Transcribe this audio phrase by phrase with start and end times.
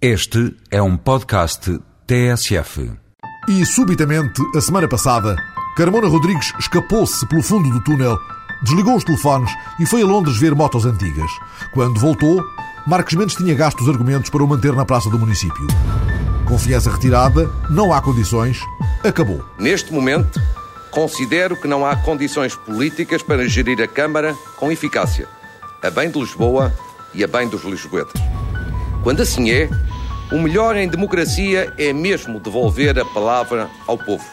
[0.00, 2.92] Este é um podcast TSF.
[3.48, 5.34] E subitamente, a semana passada,
[5.74, 8.18] Carmona Rodrigues escapou-se pelo fundo do túnel,
[8.62, 11.30] desligou os telefones e foi a Londres ver motos antigas.
[11.72, 12.44] Quando voltou,
[12.86, 15.66] Marcos Mendes tinha gasto os argumentos para o manter na praça do município.
[16.46, 18.60] Confiança retirada, não há condições,
[19.02, 19.42] acabou.
[19.58, 20.38] Neste momento,
[20.90, 25.26] considero que não há condições políticas para gerir a Câmara com eficácia,
[25.82, 26.70] a bem de Lisboa
[27.14, 28.20] e a bem dos lisboetas.
[29.06, 29.70] Quando assim é,
[30.30, 34.24] o melhor em democracia é mesmo devolver a palavra ao povo,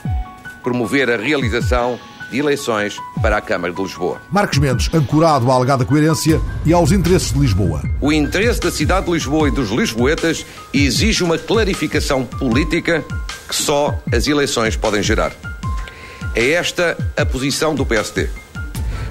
[0.63, 1.99] promover a realização
[2.31, 4.19] de eleições para a Câmara de Lisboa.
[4.31, 7.83] Marcos Mendes, ancorado à alegada coerência e aos interesses de Lisboa.
[8.01, 13.03] O interesse da cidade de Lisboa e dos lisboetas exige uma clarificação política
[13.47, 15.31] que só as eleições podem gerar.
[16.35, 18.29] É esta a posição do PSD.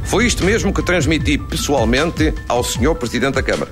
[0.02, 2.96] Foi isto mesmo que transmiti pessoalmente ao Sr.
[2.96, 3.70] Presidente da Câmara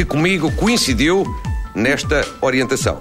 [0.00, 1.24] que comigo coincidiu
[1.74, 2.98] nesta orientação.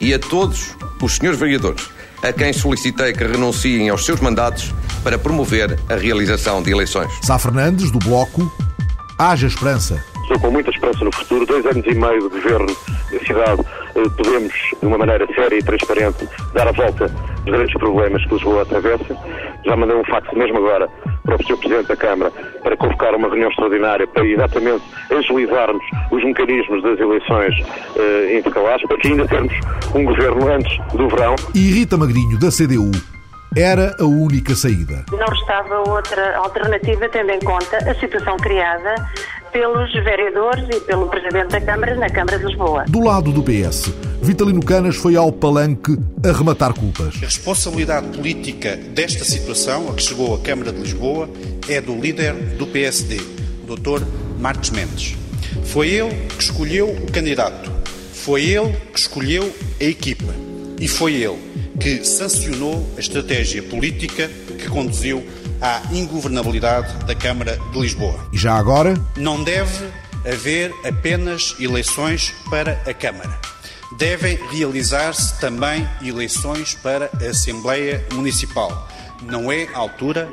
[0.00, 1.88] E a todos os senhores vereadores,
[2.22, 7.12] a quem solicitei que renunciem aos seus mandatos para promover a realização de eleições.
[7.22, 8.50] Sá Fernandes, do Bloco,
[9.18, 10.02] haja esperança.
[10.22, 11.44] Estou com muita esperança no futuro.
[11.44, 12.74] Dois anos e meio de governo
[13.12, 13.62] da cidade,
[13.94, 18.34] eh, podemos, de uma maneira séria e transparente, dar a volta aos grandes problemas que
[18.34, 19.14] Lisboa atravessa.
[19.64, 20.88] Já mandei um fax mesmo agora
[21.24, 21.56] para o Sr.
[21.56, 22.30] Presidente da Câmara
[22.62, 28.98] para convocar uma reunião extraordinária para exatamente agilizarmos os mecanismos das eleições uh, intercalares, para
[28.98, 29.52] que ainda termos
[29.94, 31.34] um governo antes do verão.
[31.54, 32.90] E Rita Magrinho, da CDU,
[33.56, 35.04] era a única saída.
[35.12, 38.94] Não estava outra alternativa, tendo em conta a situação criada
[39.54, 42.84] pelos vereadores e pelo Presidente da Câmara na Câmara de Lisboa.
[42.88, 45.96] Do lado do PS, Vitalino Canas foi ao palanque
[46.28, 47.14] a rematar culpas.
[47.22, 51.30] A responsabilidade política desta situação, a que chegou à Câmara de Lisboa,
[51.68, 53.16] é do líder do PSD,
[53.64, 54.04] Dr.
[54.40, 55.14] Marcos Mendes.
[55.66, 57.70] Foi ele que escolheu o candidato,
[58.12, 60.34] foi ele que escolheu a equipa
[60.80, 61.38] e foi ele
[61.78, 65.24] que sancionou a estratégia política que conduziu
[65.60, 68.18] à ingovernabilidade da Câmara de Lisboa.
[68.32, 68.94] E já agora?
[69.16, 69.90] Não deve
[70.26, 73.38] haver apenas eleições para a Câmara.
[73.98, 78.88] Devem realizar-se também eleições para a Assembleia Municipal.
[79.22, 80.28] Não é altura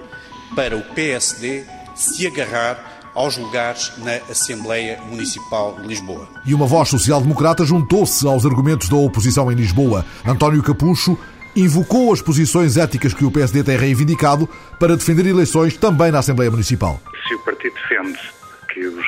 [0.55, 1.63] para o PSD
[1.95, 6.27] se agarrar aos lugares na Assembleia Municipal de Lisboa.
[6.45, 10.05] E uma voz social-democrata juntou-se aos argumentos da oposição em Lisboa.
[10.25, 11.17] António Capucho
[11.55, 14.47] invocou as posições éticas que o PSD tem reivindicado
[14.79, 16.99] para defender eleições também na Assembleia Municipal.
[17.27, 18.19] Se o partido defende
[18.73, 19.05] que os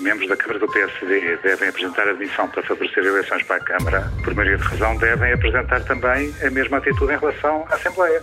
[0.00, 4.34] membros da Câmara do PSD devem apresentar admissão para favorecer eleições para a Câmara, por
[4.34, 8.22] maioria de razão, devem apresentar também a mesma atitude em relação à Assembleia.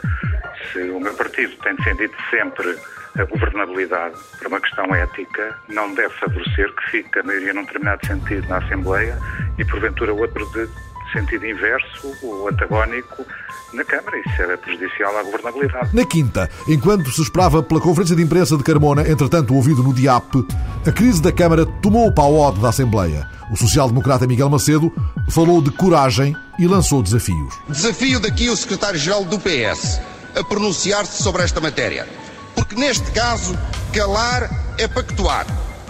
[0.72, 2.78] Se o meu partido tem defendido sempre
[3.18, 8.06] a governabilidade por uma questão ética, não deve favorecer que fique a maioria num determinado
[8.06, 9.18] sentido na Assembleia
[9.58, 10.69] e, porventura, outro de
[11.12, 13.25] sentido inverso ou antagónico
[13.74, 14.18] na Câmara.
[14.20, 15.96] Isso era prejudicial à governabilidade.
[15.96, 20.46] Na quinta, enquanto se esperava pela conferência de imprensa de Carmona, entretanto ouvido no DIAP,
[20.86, 23.28] a crise da Câmara tomou o pau da Assembleia.
[23.52, 24.94] O social-democrata Miguel Macedo
[25.30, 27.53] falou de coragem e lançou desafios.
[27.68, 30.00] Desafio daqui o secretário-geral do PS
[30.36, 32.08] a pronunciar-se sobre esta matéria.
[32.56, 33.58] Porque neste caso,
[33.94, 35.46] calar é pactuar.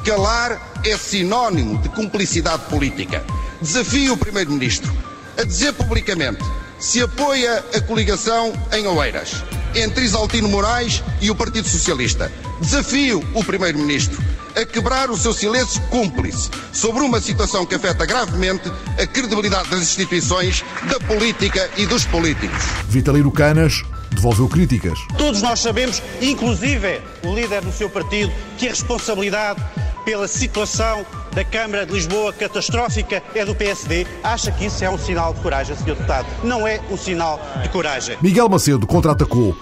[0.05, 3.23] Calar é sinónimo de cumplicidade política.
[3.61, 5.08] Desafio o Primeiro-Ministro
[5.39, 6.43] a dizer publicamente
[6.77, 12.31] se apoia a coligação em Oeiras entre Isaltino Moraes e o Partido Socialista.
[12.59, 14.21] Desafio o Primeiro-Ministro
[14.55, 18.69] a quebrar o seu silêncio cúmplice sobre uma situação que afeta gravemente
[19.01, 22.63] a credibilidade das instituições, da política e dos políticos.
[22.89, 24.99] Vitalino Canas devolveu críticas.
[25.17, 29.63] Todos nós sabemos, inclusive o líder do seu partido, que a responsabilidade
[30.03, 34.05] pela situação da Câmara de Lisboa catastrófica é do PSD.
[34.23, 35.85] Acha que isso é um sinal de coragem, Sr.
[35.85, 36.27] Deputado?
[36.43, 38.17] Não é um sinal de coragem.
[38.21, 39.55] Miguel Macedo contra-atacou.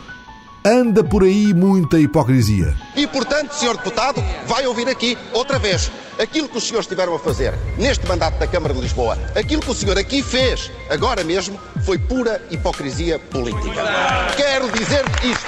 [0.66, 2.76] Anda por aí muita hipocrisia.
[2.96, 3.78] E, portanto, Sr.
[3.78, 5.90] Deputado, vai ouvir aqui outra vez
[6.20, 9.72] aquilo que os senhores estiveram a fazer neste mandato da Câmara de Lisboa, aquilo que
[9.72, 13.84] o senhor aqui fez agora mesmo, foi pura hipocrisia política.
[14.36, 15.46] Quero dizer isto: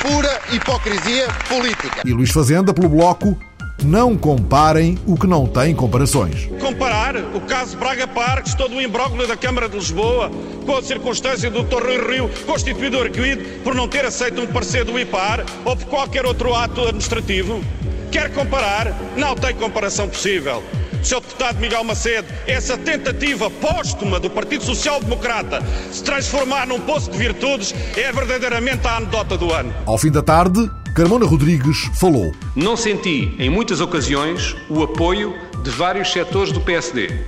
[0.00, 2.02] pura hipocrisia política.
[2.04, 3.38] E Luís Fazenda, pelo Bloco,
[3.84, 6.48] não comparem o que não tem comparações.
[6.60, 10.30] Comparar o caso Braga Parques, todo o imbróglio da Câmara de Lisboa,
[10.64, 11.82] com a circunstância do Dr.
[11.82, 16.24] Rui Rio, constituído arguído por não ter aceito um parecer do IPAR ou por qualquer
[16.24, 17.62] outro ato administrativo?
[18.10, 18.94] Quer comparar?
[19.16, 20.62] Não tem comparação possível.
[21.02, 21.20] Sr.
[21.20, 25.60] Deputado Miguel Macedo, essa tentativa póstuma do Partido Social Democrata
[25.90, 29.74] se transformar num poço de virtudes é verdadeiramente a anedota do ano.
[29.84, 32.32] Ao fim da tarde, Carmona Rodrigues falou.
[32.54, 37.24] Não senti, em muitas ocasiões, o apoio de vários setores do PSD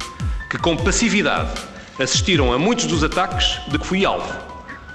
[0.54, 1.50] que com passividade
[1.98, 4.32] assistiram a muitos dos ataques de que fui alvo,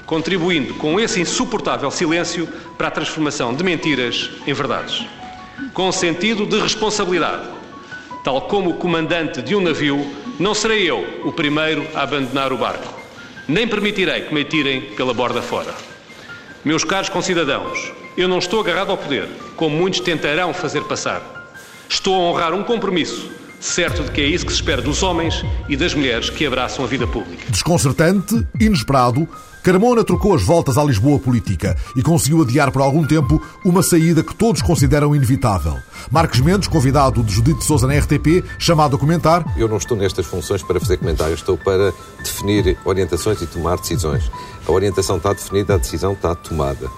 [0.05, 2.47] contribuindo com esse insuportável silêncio
[2.77, 5.05] para a transformação de mentiras em verdades.
[5.73, 7.58] Com sentido de responsabilidade,
[8.23, 10.05] tal como o comandante de um navio,
[10.39, 12.93] não serei eu o primeiro a abandonar o barco,
[13.47, 15.73] nem permitirei que me atirem pela borda fora.
[16.63, 21.21] Meus caros concidadãos, eu não estou agarrado ao poder, como muitos tentarão fazer passar.
[21.87, 23.29] Estou a honrar um compromisso
[23.59, 26.83] certo de que é isso que se espera dos homens e das mulheres que abraçam
[26.83, 27.43] a vida pública.
[27.49, 29.27] Desconcertante, inesperado,
[29.61, 34.23] Carmona trocou as voltas à Lisboa política e conseguiu adiar por algum tempo uma saída
[34.23, 35.77] que todos consideram inevitável.
[36.09, 39.45] Marcos Mendes, convidado de Judite Souza na RTP, chamado a comentar.
[39.57, 44.31] Eu não estou nestas funções para fazer comentários, estou para definir orientações e tomar decisões.
[44.65, 46.89] A orientação está definida, a decisão está tomada.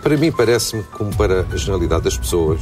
[0.00, 2.60] Para mim, parece-me, como para a generalidade das pessoas,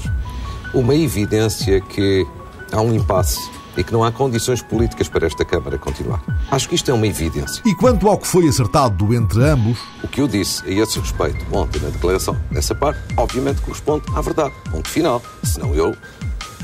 [0.73, 2.27] uma evidência que
[2.73, 3.39] há um impasse
[3.77, 6.21] e que não há condições políticas para esta Câmara continuar.
[6.51, 7.63] Acho que isto é uma evidência.
[7.65, 9.79] E quanto ao que foi acertado entre ambos?
[10.03, 14.21] O que eu disse a esse respeito ontem na declaração, nessa parte, obviamente corresponde à
[14.21, 14.53] verdade.
[14.71, 15.23] Ponto final.
[15.45, 15.97] Senão eu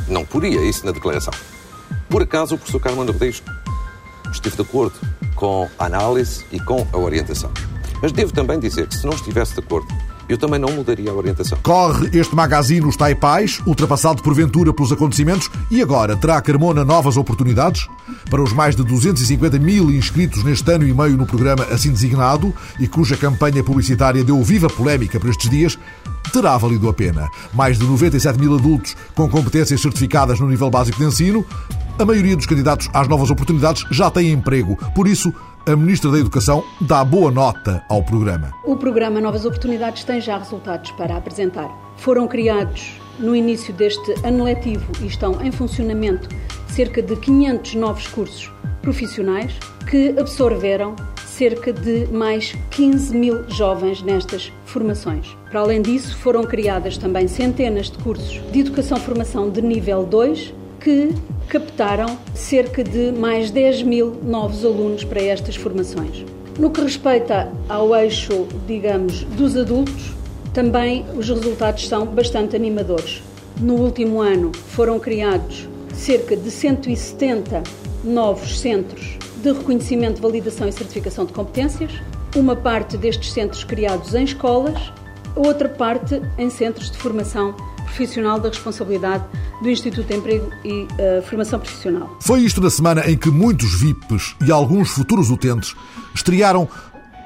[0.08, 1.32] não poria isso na declaração.
[2.08, 3.42] Por acaso, o professor Carmona Rodrigues
[4.32, 4.98] esteve de acordo
[5.36, 7.52] com a análise e com a orientação.
[8.02, 9.86] Mas devo também dizer que se não estivesse de acordo
[10.28, 11.58] eu também não mudaria a orientação.
[11.62, 17.86] Corre este magazine Os Taipais, ultrapassado porventura pelos acontecimentos, e agora terá Carmona novas oportunidades?
[18.30, 22.54] Para os mais de 250 mil inscritos neste ano e meio no programa assim designado,
[22.78, 25.78] e cuja campanha publicitária deu viva polémica por estes dias,
[26.32, 27.28] terá valido a pena.
[27.52, 31.44] Mais de 97 mil adultos com competências certificadas no nível básico de ensino,
[31.98, 34.76] a maioria dos candidatos às novas oportunidades já tem emprego.
[34.94, 35.32] Por isso,
[35.66, 38.52] a Ministra da Educação dá boa nota ao programa.
[38.64, 41.70] O programa Novas Oportunidades tem já resultados para apresentar.
[41.96, 46.28] Foram criados no início deste ano letivo e estão em funcionamento
[46.68, 48.52] cerca de 500 novos cursos
[48.82, 49.54] profissionais
[49.90, 50.94] que absorveram
[51.24, 55.34] cerca de mais 15 mil jovens nestas formações.
[55.50, 60.52] Para além disso, foram criadas também centenas de cursos de educação-formação de nível 2
[60.84, 61.14] que
[61.48, 66.26] captaram cerca de mais 10 mil novos alunos para estas formações.
[66.58, 70.12] No que respeita ao eixo, digamos, dos adultos,
[70.52, 73.22] também os resultados são bastante animadores.
[73.58, 77.62] No último ano foram criados cerca de 170
[78.04, 81.92] novos centros de reconhecimento, validação e certificação de competências,
[82.36, 84.92] uma parte destes centros criados em escolas,
[85.34, 87.54] outra parte em centros de formação
[87.84, 89.24] profissional da responsabilidade
[89.62, 92.18] do Instituto de Emprego e uh, Formação Profissional.
[92.20, 95.74] Foi isto na semana em que muitos VIPs e alguns futuros utentes
[96.14, 96.68] estrearam,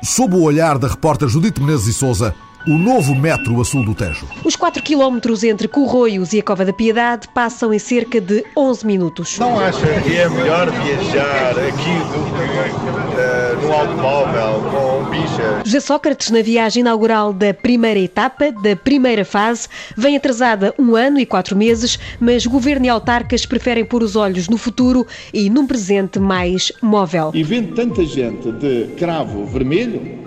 [0.02, 2.34] sob o olhar da repórter Judite Menezes e Souza,
[2.66, 4.26] o novo metro a sul do Tejo.
[4.44, 8.87] Os 4 quilómetros entre Corroios e a Cova da Piedade passam em cerca de 11
[8.87, 9.38] minutos.
[9.38, 15.62] Não acha que é melhor viajar aqui do que uh, no automóvel com bicha?
[15.64, 21.19] José Sócrates, na viagem inaugural da primeira etapa, da primeira fase, vem atrasada um ano
[21.19, 25.66] e quatro meses, mas governo e autarcas preferem pôr os olhos no futuro e num
[25.66, 27.31] presente mais móvel.
[27.34, 30.19] E vendo tanta gente de cravo vermelho,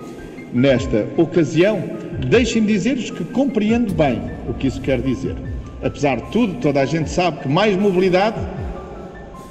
[0.52, 5.36] nesta ocasião, Deixem-me dizer-vos que compreendo bem o que isso quer dizer.
[5.82, 8.38] Apesar de tudo, toda a gente sabe que mais mobilidade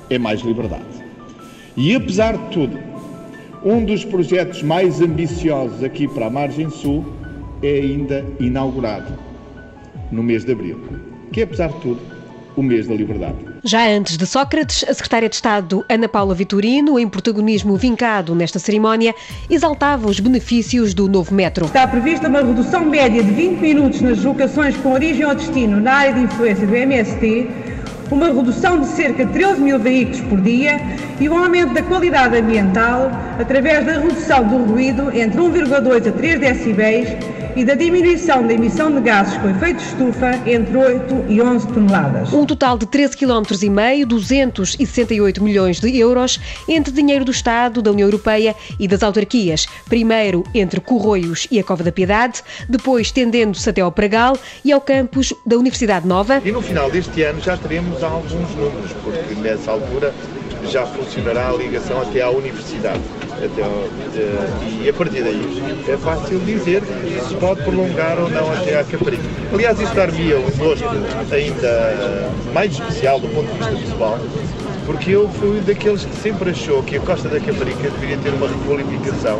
[0.09, 0.83] é mais liberdade.
[1.75, 2.79] E apesar de tudo,
[3.63, 7.05] um dos projetos mais ambiciosos aqui para a margem sul
[7.62, 9.13] é ainda inaugurado
[10.12, 10.79] no mês de abril,
[11.31, 12.01] que apesar de tudo,
[12.55, 13.50] o mês da liberdade.
[13.63, 18.58] Já antes de Sócrates, a secretária de Estado Ana Paula Vitorino, em protagonismo vincado nesta
[18.58, 19.13] cerimónia,
[19.48, 21.65] exaltava os benefícios do novo metro.
[21.65, 25.94] Está prevista uma redução média de 20 minutos nas deslocações com origem ao destino na
[25.94, 27.48] área de influência do MST,
[28.10, 30.82] uma redução de cerca de 13 mil veículos por dia
[31.20, 36.39] e um aumento da qualidade ambiental através da redução do ruído entre 1,2 a 3
[36.39, 37.10] decibéis
[37.55, 41.67] e da diminuição da emissão de gases com efeito de estufa entre 8 e 11
[41.67, 42.34] toneladas.
[42.34, 48.08] Um total de 13,5 km, 268 milhões de euros, entre dinheiro do Estado, da União
[48.08, 49.65] Europeia e das autarquias.
[49.88, 54.81] Primeiro entre Corroios e a Cova da Piedade, depois estendendo-se até ao Pragal e ao
[54.81, 56.41] campus da Universidade Nova.
[56.43, 60.13] E no final deste ano já teremos alguns números, porque nessa altura
[60.65, 63.01] já funcionará a ligação até à universidade.
[63.44, 63.89] Até ao,
[64.84, 65.41] e a partir daí
[65.88, 66.84] é fácil dizer
[67.27, 69.24] se pode prolongar ou não até à Caparica.
[69.53, 70.86] Aliás, isto dar-me um gosto
[71.32, 74.20] ainda mais especial do ponto de vista pessoal,
[74.86, 78.48] porque eu fui daqueles que sempre achou que a Costa da Caparica deveria ter uma
[78.48, 79.39] requalificação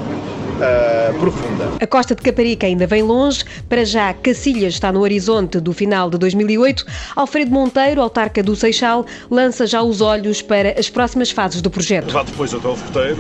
[0.62, 1.72] uh, profunda.
[1.80, 3.44] A costa de Caparica ainda vem longe.
[3.68, 6.86] Para já, Cacilhas está no horizonte do final de 2008.
[7.16, 12.12] Alfredo Monteiro, autarca do Seixal, lança já os olhos para as próximas fases do projeto.
[12.12, 13.18] Vá depois até ao Forteiro,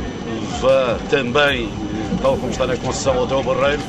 [0.61, 1.69] vá também,
[2.21, 3.81] tal como está na concessão, até ao Barreiro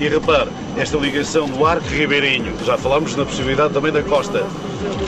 [0.00, 4.46] e repare, esta ligação do Arco Ribeirinho, já falámos na possibilidade também da costa,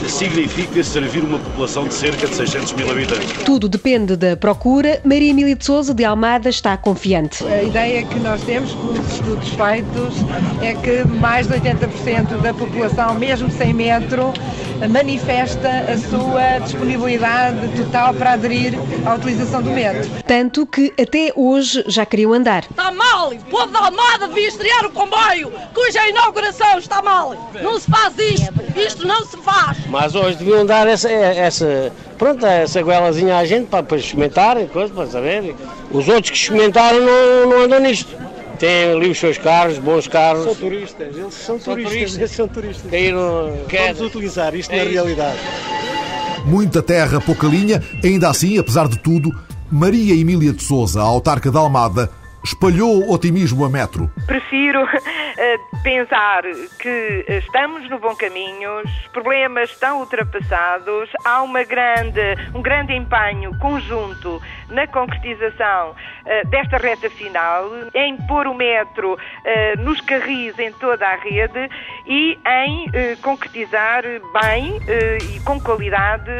[0.08, 3.44] significa servir uma população de cerca de 600 mil habitantes.
[3.44, 5.00] Tudo depende da procura.
[5.04, 7.44] Maria Emília de Souza, de Almada, está confiante.
[7.44, 10.14] A ideia que nós temos, com os estudos feitos,
[10.62, 14.32] é que mais de 80% da população, mesmo sem metro,
[14.88, 18.74] manifesta a sua disponibilidade total para aderir
[19.04, 20.10] à utilização do metro.
[20.26, 22.64] Tanto que até hoje já queriam andar.
[22.70, 23.30] Está mal!
[23.30, 27.50] O povo da Almada devia estrear o comboio, cuja inauguração está mal!
[27.62, 28.52] Não se faz isto!
[28.76, 29.59] Isto não se faz!
[29.88, 34.92] Mas hoje deviam dar essa, essa, pronto, essa goelazinha à gente para, para experimentar, coisa,
[34.92, 35.54] para saber.
[35.90, 38.16] Os outros que experimentaram não, não andam nisto
[38.58, 40.44] têm ali os seus carros, bons carros.
[40.44, 42.90] São turistas, eles são, são turistas, turistas, eles são turistas.
[42.90, 45.38] Vamos utilizar isto é na realidade.
[46.44, 49.30] Muita terra, pouca linha, ainda assim, apesar de tudo,
[49.70, 52.10] Maria Emília de Souza, a autarca da Almada,
[52.44, 54.10] espalhou otimismo a metro.
[54.26, 54.86] Prefiro
[55.38, 56.42] eh, pensar
[56.78, 62.20] que estamos no bom caminho, os problemas estão ultrapassados, há uma grande,
[62.54, 69.82] um grande empenho conjunto na concretização uh, desta reta final, em pôr o metro uh,
[69.82, 71.68] nos carris em toda a rede
[72.06, 74.80] e em uh, concretizar bem
[75.34, 76.30] e com qualidade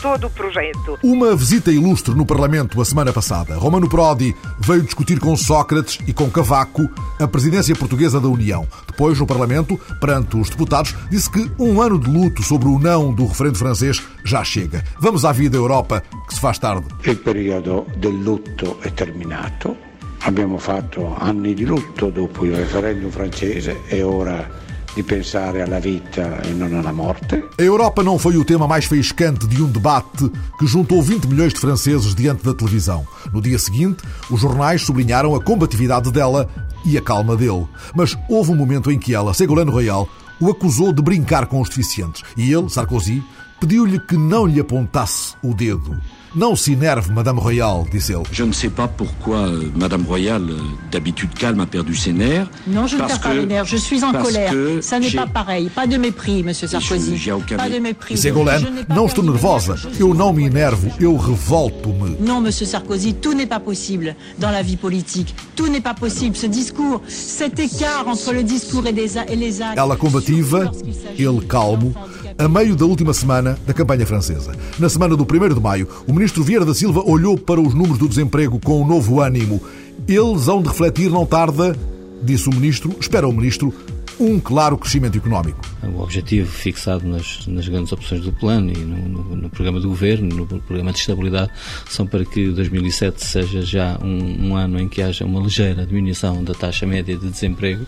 [0.00, 0.98] todo o projeto.
[1.02, 3.56] Uma visita ilustre no Parlamento a semana passada.
[3.56, 6.88] Romano Prodi veio discutir com Sócrates e com Cavaco
[7.18, 8.68] a presidência portuguesa da União.
[8.86, 13.12] Depois, no Parlamento, perante os deputados, disse que um ano de luto sobre o não
[13.12, 14.84] do referendo francês já chega.
[15.00, 16.86] Vamos à vida Europa, que se faz tarde.
[17.04, 19.76] O período del lutto è terminato.
[20.20, 24.48] Abbiamo fatto anni di lutto dopo il referendum francese e ora
[24.94, 27.48] di pensare alla vita e non alla morte.
[27.58, 31.52] A Europa não foi o tema mais faiscante de um debate que juntou 20 milhões
[31.52, 33.06] de franceses diante da televisão.
[33.32, 36.48] No dia seguinte, os jornais sublinharam a combatividade dela
[36.84, 37.66] e a calma dele.
[37.94, 40.08] Mas houve um momento em que ela, Ségolène Royal,
[40.40, 42.22] o acusou de brincar com os deficientes.
[42.36, 43.22] E ele, Sarkozy,
[43.60, 46.00] pediu-lhe que não lhe apontasse o dedo.
[46.36, 46.70] Non se
[47.12, 48.22] Madame Royal, dit-elle.
[48.30, 50.58] Je ne sais pas pourquoi euh, Madame Royal, euh,
[50.92, 52.48] d'habitude calme, a perdu ses nerfs.
[52.68, 54.52] Non, je ne perds pas les nerfs, je suis en colère.
[54.80, 55.70] Ça n'est pas pareil.
[55.74, 57.32] Pas de mépris, Monsieur Sarkozy.
[57.32, 58.16] Aucun pas de mépris.
[58.16, 59.74] Ségolène, não estou nervosa.
[59.98, 62.16] Eu não me enervo, eu revolto-me.
[62.20, 65.34] Non, Monsieur Sarkozy, tout n'est pas possible dans la vie politique.
[65.56, 66.36] Tout n'est pas possible.
[66.36, 69.78] Ce discours, cet écart entre le discours et, des, et les actes.
[69.78, 70.70] Ela combativa,
[71.18, 71.92] ele calmo,
[72.40, 74.52] a meio da última semana da campanha francesa.
[74.78, 77.98] Na semana do 1 de maio, o ministro Vieira da Silva olhou para os números
[77.98, 79.62] do desemprego com um novo ânimo.
[80.08, 81.76] Eles hão de refletir, não tarda,
[82.22, 83.74] disse o ministro, espera o ministro,
[84.20, 85.58] um claro crescimento económico.
[85.82, 89.88] O objetivo fixado nas, nas grandes opções do plano e no, no, no, programa do
[89.88, 91.50] governo, no programa de estabilidade,
[91.88, 96.44] são para que 2007 seja já um, um, ano em que haja uma ligeira diminuição
[96.44, 97.86] da taxa média de desemprego,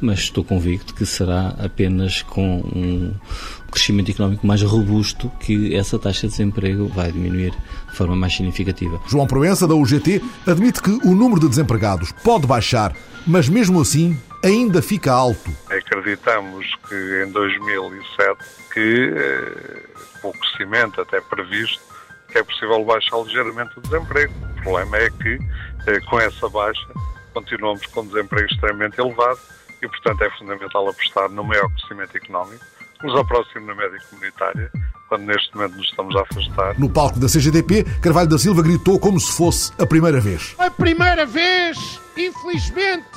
[0.00, 3.14] mas estou convicto que será apenas com um
[3.70, 7.52] crescimento económico mais robusto que essa taxa de desemprego vai diminuir
[7.88, 9.00] de forma mais significativa.
[9.06, 12.94] João Proença, da UGT, admite que o número de desempregados pode baixar,
[13.26, 15.50] mas mesmo assim ainda fica alto.
[15.70, 18.38] Acreditamos que em 2007,
[18.72, 19.82] que eh,
[20.20, 21.80] com o crescimento até previsto,
[22.30, 24.32] que é possível baixar ligeiramente o desemprego.
[24.58, 25.38] O problema é que,
[25.86, 26.86] eh, com essa baixa,
[27.34, 29.38] continuamos com um desemprego extremamente elevado
[29.82, 32.64] e, portanto, é fundamental apostar no maior crescimento económico,
[33.02, 34.70] nos aproxime na média comunitária,
[35.08, 36.78] quando neste momento nos estamos a afastar.
[36.78, 40.54] No palco da CGDP, Carvalho da Silva gritou como se fosse a primeira vez.
[40.58, 43.08] A primeira vez, infelizmente,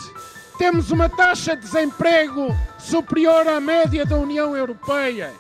[0.58, 5.34] temos uma taxa de desemprego superior à média da União Europeia.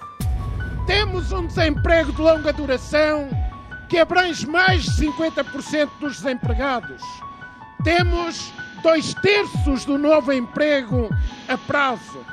[0.85, 3.29] Temos um desemprego de longa duração
[3.89, 7.01] que abrange mais de 50% dos desempregados.
[7.83, 11.09] Temos dois terços do novo emprego
[11.47, 12.25] a prazo.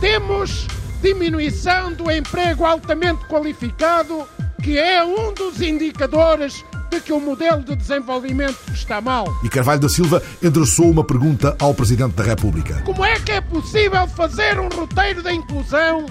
[0.00, 0.66] Temos
[1.00, 4.26] diminuição do emprego altamente qualificado,
[4.62, 9.26] que é um dos indicadores de que o modelo de desenvolvimento está mal.
[9.44, 12.82] E Carvalho da Silva endereçou uma pergunta ao Presidente da República.
[12.84, 16.06] Como é que é possível fazer um roteiro da inclusão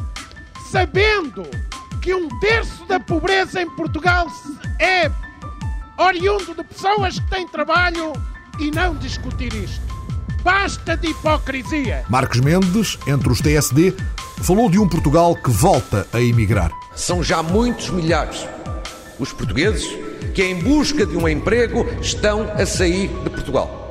[0.72, 1.44] sabendo
[2.02, 4.28] que um terço da pobreza em Portugal
[4.80, 5.12] é
[5.98, 8.14] oriundo de pessoas que têm trabalho
[8.60, 9.82] e não discutir isto?
[10.44, 12.06] Basta de hipocrisia.
[12.08, 13.94] Marcos Mendes, entre os TSD,
[14.42, 16.72] falou de um Portugal que volta a emigrar.
[16.96, 18.48] São já muitos milhares
[19.20, 19.88] os portugueses
[20.34, 23.84] que, em busca de um emprego, estão a sair de Portugal.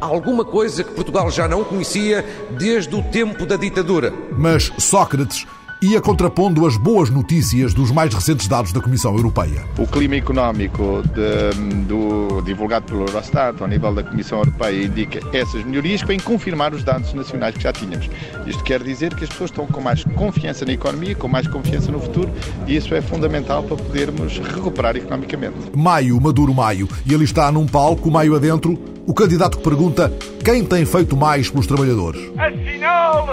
[0.00, 2.24] alguma coisa que Portugal já não conhecia
[2.58, 4.12] desde o tempo da ditadura.
[4.32, 5.46] Mas Sócrates
[5.82, 9.64] ia contrapondo as boas notícias dos mais recentes dados da Comissão Europeia.
[9.78, 15.64] O clima económico de, do, divulgado pelo Eurostat ao nível da Comissão Europeia indica essas
[15.64, 18.10] melhorias vêm confirmar os dados nacionais que já tínhamos.
[18.46, 21.90] Isto quer dizer que as pessoas estão com mais confiança na economia, com mais confiança
[21.90, 22.30] no futuro
[22.66, 25.56] e isso é fundamental para podermos recuperar economicamente.
[25.74, 30.12] Maio, Maduro Maio, e ele está num palco, Maio adentro, o candidato que pergunta
[30.44, 32.20] quem tem feito mais pelos trabalhadores.
[32.36, 33.30] Afinal,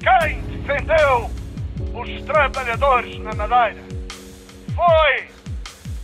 [0.00, 1.39] quem defendeu
[2.00, 3.82] os trabalhadores na Madeira.
[4.74, 5.28] Foi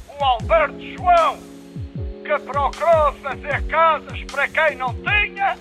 [0.08, 1.38] o Alberto João
[2.22, 5.56] que procurou fazer casas para quem não tinha,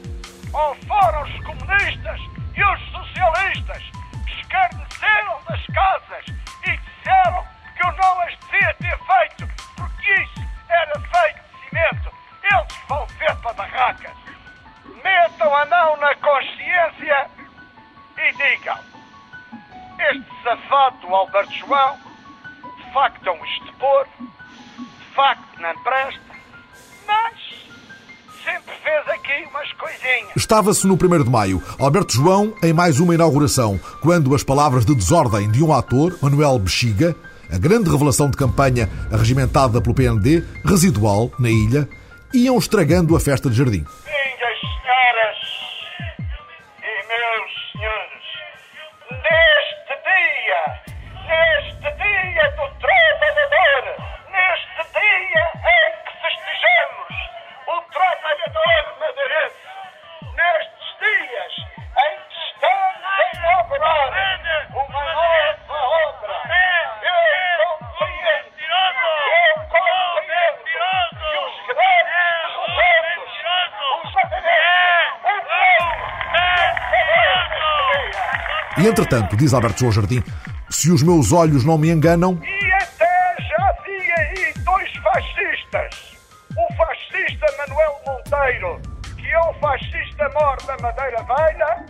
[0.52, 2.20] ou foram os comunistas
[2.56, 3.84] e os socialistas
[4.26, 6.26] que escarneceram das casas
[6.68, 7.44] e disseram
[7.78, 12.12] que eu não as devia ter feito, porque isso era feito de cimento.
[12.44, 14.12] Eles vão ver para barracas.
[15.04, 17.28] Metam a mão na consciência
[18.18, 18.95] e digam
[20.00, 21.96] este safado do Alberto João,
[22.78, 24.06] de facto é um estepor,
[24.78, 26.22] de facto não presta,
[27.08, 27.66] mas
[28.44, 30.36] sempre fez aqui umas coisinhas.
[30.36, 34.94] Estava-se no 1 de maio, Alberto João em mais uma inauguração, quando as palavras de
[34.94, 37.16] desordem de um ator, Manuel Bexiga,
[37.52, 41.88] a grande revelação de campanha arregimentada pelo PND, residual, na ilha,
[42.34, 43.86] iam estragando a festa de jardim.
[44.06, 44.35] Minhas
[78.86, 80.24] E entretanto, diz Alberto João Jardim,
[80.70, 86.16] se os meus olhos não me enganam, E até já havia aí dois fascistas.
[86.56, 88.80] O fascista Manuel Monteiro,
[89.18, 91.86] que é o fascista mor da Madeira Velha,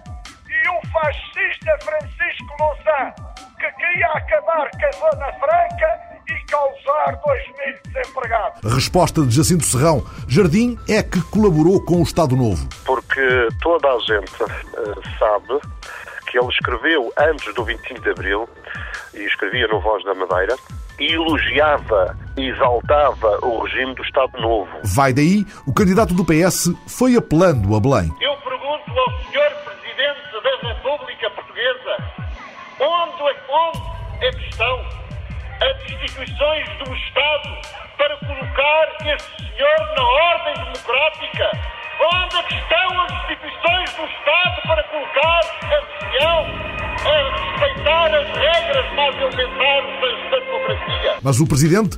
[0.48, 3.14] e o fascista Francisco Louçã,
[3.60, 8.72] que queria acabar com a Zona Franca e causar dois mil desempregados.
[8.72, 12.66] a resposta de Jacinto Serrão, Jardim é que colaborou com o Estado Novo.
[12.86, 15.60] porque toda a gente eh, sabe
[16.36, 18.50] que ele escreveu antes do 25 de Abril,
[19.14, 20.56] e escrevia no Voz da Madeira,
[21.00, 24.70] e elogiava e exaltava o regime do Estado Novo.
[24.84, 28.12] Vai daí, o candidato do PS foi apelando a Belém.
[51.26, 51.98] Mas o presidente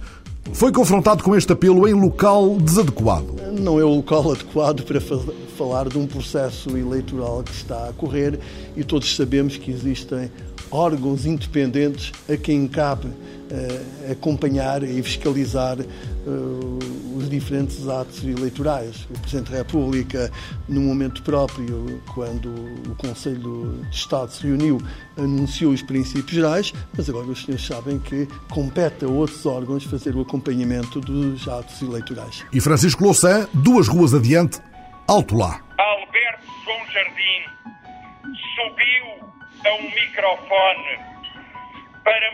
[0.54, 3.28] foi confrontado com este apelo em local desadequado.
[3.60, 5.20] Não é o local adequado para fa-
[5.58, 8.40] falar de um processo eleitoral que está a correr
[8.78, 10.32] e todos sabemos que existem
[10.72, 13.10] órgãos independentes a quem cabe
[13.52, 15.86] eh, acompanhar e fiscalizar eh,
[17.28, 19.06] os diferentes atos eleitorais.
[19.10, 20.32] O Presidente da República,
[20.68, 22.50] no momento próprio, quando
[22.90, 24.82] o Conselho de Estado se reuniu,
[25.18, 30.16] anunciou os princípios gerais, mas agora os senhores sabem que compete a outros órgãos fazer
[30.16, 32.46] o acompanhamento dos atos eleitorais.
[32.54, 34.60] E Francisco Louçã, duas ruas adiante,
[35.08, 35.62] alto lá.
[35.78, 37.44] Alberto João Jardim
[38.56, 39.28] subiu
[39.66, 41.00] a um microfone
[42.04, 42.32] para,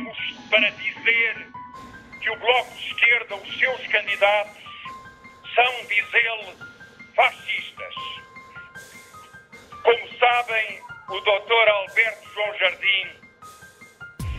[0.49, 1.47] para dizer
[2.21, 4.62] que o Bloco de Esquerda, os seus candidatos,
[5.55, 6.55] são, diz ele,
[7.15, 7.95] fascistas.
[9.83, 11.69] Como sabem, o Dr.
[11.69, 13.23] Alberto João Jardim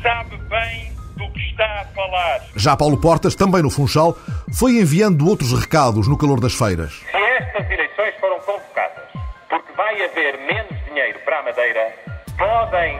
[0.02, 2.40] sabe bem do que está a falar.
[2.56, 4.16] Já Paulo Portas, também no Funchal,
[4.52, 6.92] foi enviando outros recados no calor das feiras.
[6.92, 9.04] Se estas eleições foram convocadas
[9.48, 11.94] porque vai haver menos dinheiro para a Madeira,
[12.36, 12.98] podem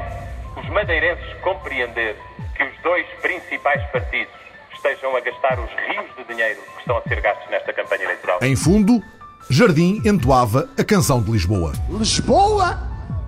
[0.57, 2.16] os madeirenses compreender
[2.57, 4.43] que os dois principais partidos
[4.84, 8.38] estejam a gastar os rios de dinheiro que estão a ser gastos nesta campanha eleitoral.
[8.42, 9.02] Em fundo,
[9.48, 11.72] Jardim entoava a canção de Lisboa.
[11.88, 12.78] Lisboa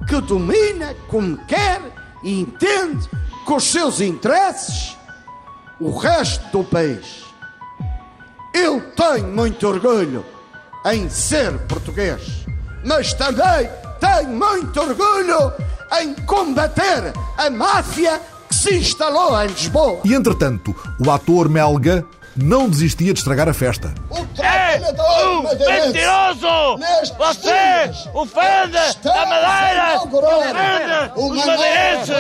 [0.07, 1.81] que domina como quer
[2.23, 3.09] e entende
[3.47, 4.97] com os seus interesses
[5.81, 7.25] o resto do país.
[8.53, 10.25] Eu tenho muito orgulho
[10.85, 12.47] em ser português,
[12.85, 15.53] mas também tenho muito orgulho
[16.01, 20.01] em combater a máfia que se instalou em Lisboa.
[20.05, 22.05] E entretanto, o ator Melga
[22.37, 23.95] não desistia de estragar a festa.
[24.39, 24.79] É
[25.25, 26.77] um mentiroso!
[27.17, 28.77] Você ofende
[29.09, 30.03] a Madeira!
[30.05, 32.17] Ofende os madeirenses!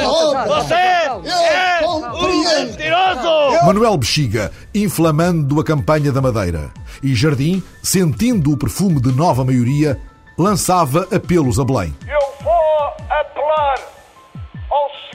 [0.46, 3.64] Você é um mentiroso!
[3.66, 6.70] Manuel Bexiga, inflamando a campanha da Madeira.
[7.02, 10.00] E Jardim, sentindo o perfume de nova maioria,
[10.38, 11.94] lançava apelos a Belém.
[12.08, 13.78] Eu vou apelar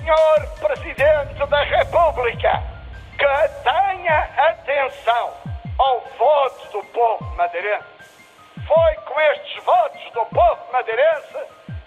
[0.02, 2.64] senhor Presidente da República
[3.18, 3.26] que
[3.64, 5.34] tenha atenção
[5.78, 7.86] ao voto do povo madeirense.
[8.68, 11.38] Foi com estes votos do povo madeirense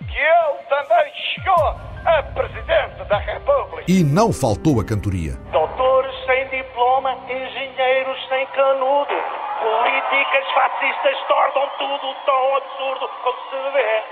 [0.09, 3.85] que ele também chegou a Presidente da República.
[3.89, 5.33] E não faltou a cantoria.
[5.51, 9.15] Doutores sem diploma, engenheiros sem canudo,
[9.59, 14.03] políticas fascistas tornam tudo tão absurdo como se vê.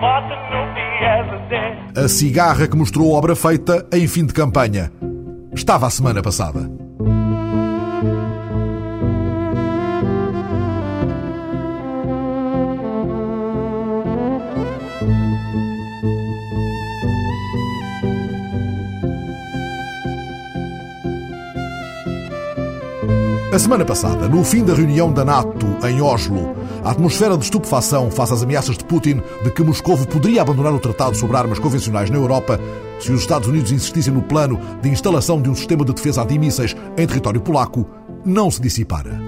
[0.00, 0.89] Vote no.
[1.96, 4.92] A cigarra que mostrou obra feita em fim de campanha.
[5.52, 6.70] Estava a semana passada.
[23.52, 28.10] A semana passada, no fim da reunião da NATO em Oslo, a atmosfera de estupefação
[28.10, 32.10] face às ameaças de Putin de que Moscou poderia abandonar o tratado sobre armas convencionais
[32.10, 32.58] na Europa
[32.98, 36.76] se os Estados Unidos insistissem no plano de instalação de um sistema de defesa antimísseis
[36.96, 37.86] em território polaco,
[38.24, 39.18] não se dissipara.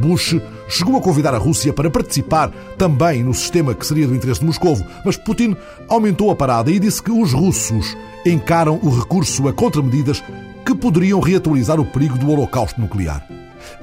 [0.00, 4.40] Bush chegou a convidar a Rússia para participar também no sistema que seria do interesse
[4.40, 5.56] de Moscou, mas Putin
[5.88, 10.22] aumentou a parada e disse que os russos encaram o recurso a contramedidas
[10.64, 13.26] que poderiam reatualizar o perigo do holocausto nuclear.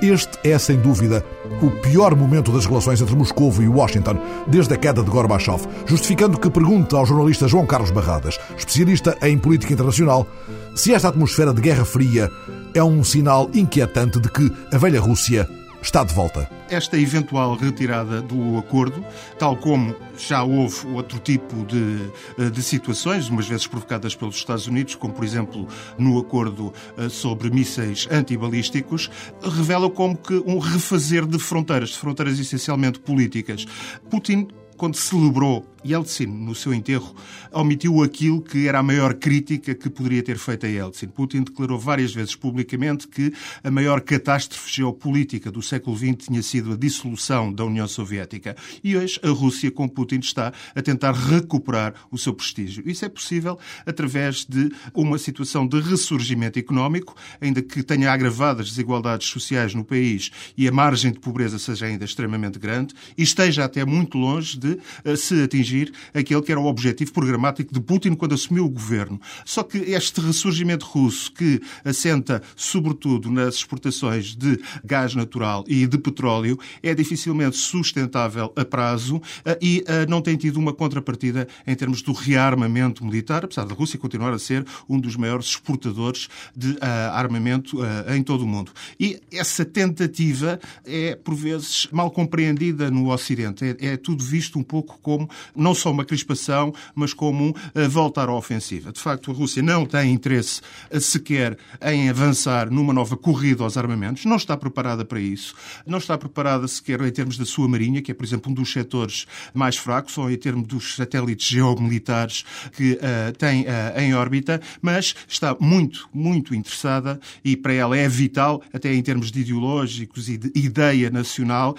[0.02, 1.24] Este é, sem dúvida,
[1.62, 6.40] o pior momento das relações entre Moscou e Washington desde a queda de Gorbachev, justificando
[6.40, 10.28] que pergunta ao jornalista João Carlos Barradas, especialista em política internacional,
[10.76, 12.30] se esta atmosfera de Guerra Fria
[12.74, 15.50] é um sinal inquietante de que a velha Rússia
[15.82, 16.50] está de volta.
[16.70, 19.04] Esta eventual retirada do acordo,
[19.38, 24.96] tal como já houve outro tipo de, de situações, umas vezes provocadas pelos Estados Unidos,
[24.96, 29.10] como por exemplo no acordo eh, sobre mísseis antibalísticos,
[29.42, 33.66] revela como que um refazer de fronteiras, de fronteiras essencialmente políticas.
[34.10, 37.16] Putin quando celebrou Yeltsin no seu enterro,
[37.52, 41.08] omitiu aquilo que era a maior crítica que poderia ter feito a Yeltsin.
[41.08, 46.74] Putin declarou várias vezes publicamente que a maior catástrofe geopolítica do século XX tinha sido
[46.74, 48.56] a dissolução da União Soviética.
[48.84, 52.84] E hoje a Rússia, com Putin, está a tentar recuperar o seu prestígio.
[52.86, 58.70] Isso é possível através de uma situação de ressurgimento económico, ainda que tenha agravado as
[58.70, 63.64] desigualdades sociais no país e a margem de pobreza seja ainda extremamente grande, e esteja
[63.64, 68.16] até muito longe de uh, se atingir aquele que era o objetivo programático de Putin
[68.16, 69.20] quando assumiu o governo.
[69.46, 75.98] Só que este ressurgimento russo, que assenta sobretudo nas exportações de gás natural e de
[75.98, 81.76] petróleo, é dificilmente sustentável a prazo eh, e eh, não tem tido uma contrapartida em
[81.76, 86.78] termos do rearmamento militar, apesar da Rússia continuar a ser um dos maiores exportadores de
[86.82, 87.80] armamento
[88.14, 88.72] em todo o mundo.
[89.00, 93.66] E essa tentativa é, por vezes, mal compreendida no Ocidente.
[93.66, 97.90] É, é tudo visto um pouco como não só uma crispação, mas como um uh,
[97.90, 98.92] voltar à ofensiva.
[98.92, 103.78] De facto, a Rússia não tem interesse uh, sequer em avançar numa nova corrida aos
[103.78, 105.54] armamentos, não está preparada para isso,
[105.86, 108.72] não está preparada sequer em termos da sua marinha, que é, por exemplo, um dos
[108.72, 112.44] setores mais fracos, ou em termos dos satélites geomilitares
[112.76, 113.66] que uh, tem
[113.96, 119.32] em órbita, mas está muito, muito interessada e para ela é vital, até em termos
[119.32, 121.76] de ideológicos e de ideia nacional,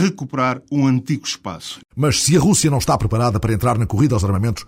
[0.00, 1.80] recuperar um antigo espaço.
[1.94, 4.64] Mas se a Rússia não está preparada para entrar na corrida aos armamentos,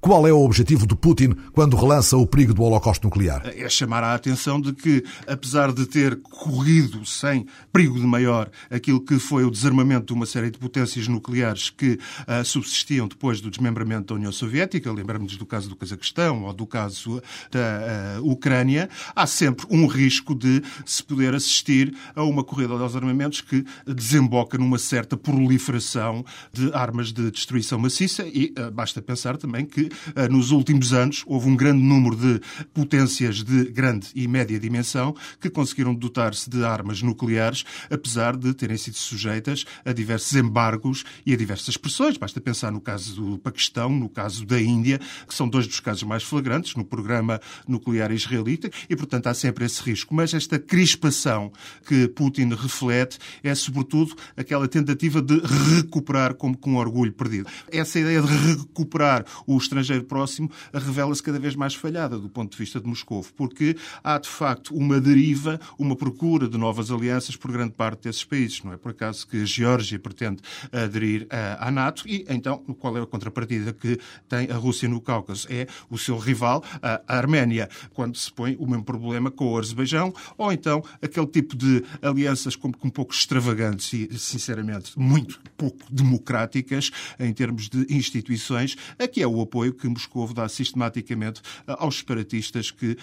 [0.00, 3.42] qual é o objetivo de Putin quando relança o perigo do holocausto nuclear?
[3.44, 9.00] É chamar a atenção de que, apesar de ter corrido sem perigo de maior aquilo
[9.00, 13.50] que foi o desarmamento de uma série de potências nucleares que uh, subsistiam depois do
[13.50, 18.88] desmembramento da União Soviética, lembramos do caso do Cazaquistão ou do caso da uh, Ucrânia,
[19.16, 24.56] há sempre um risco de se poder assistir a uma corrida aos armamentos que desemboca
[24.56, 30.28] numa certa proliferação de armas de destruição maciça e uh, basta pensar também que eh,
[30.28, 32.40] nos últimos anos houve um grande número de
[32.74, 38.76] potências de grande e média dimensão que conseguiram dotar-se de armas nucleares, apesar de terem
[38.76, 42.16] sido sujeitas a diversos embargos e a diversas pressões.
[42.16, 46.02] Basta pensar no caso do Paquistão, no caso da Índia, que são dois dos casos
[46.02, 50.14] mais flagrantes no programa nuclear israelita, e, portanto, há sempre esse risco.
[50.14, 51.52] Mas esta crispação
[51.86, 55.40] que Putin reflete é, sobretudo, aquela tentativa de
[55.76, 57.48] recuperar como com orgulho perdido.
[57.70, 59.77] Essa ideia de recuperar os estrangeiro
[60.08, 64.28] próximo revela-se cada vez mais falhada do ponto de vista de Moscou, porque há de
[64.28, 68.62] facto uma deriva, uma procura de novas alianças por grande parte desses países.
[68.62, 71.26] Não é por acaso que a Geórgia pretende aderir
[71.58, 75.46] à NATO e então qual é a contrapartida que tem a Rússia no Cáucaso?
[75.50, 80.12] É o seu rival, a Arménia, quando se põe o mesmo problema com o Azerbaijão
[80.36, 86.90] ou então aquele tipo de alianças como um pouco extravagantes e, sinceramente, muito pouco democráticas
[87.18, 92.70] em termos de instituições, aqui é o apoio que Moscou dá sistematicamente eh, aos separatistas
[92.70, 92.96] que uh,